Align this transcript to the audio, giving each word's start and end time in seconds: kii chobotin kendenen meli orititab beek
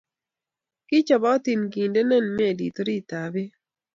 kii 0.87 1.05
chobotin 1.07 1.61
kendenen 1.73 2.25
meli 2.37 2.67
orititab 2.79 3.29
beek 3.33 3.53